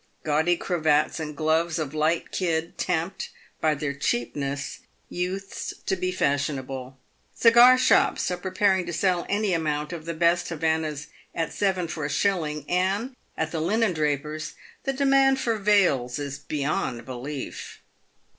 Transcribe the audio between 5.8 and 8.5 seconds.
to be fashionable. Cigar shops are